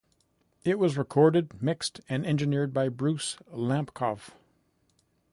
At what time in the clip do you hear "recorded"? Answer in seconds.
0.97-1.61